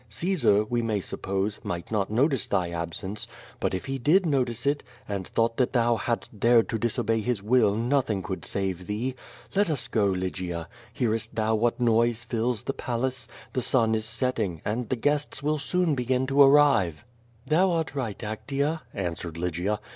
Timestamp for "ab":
2.71-2.95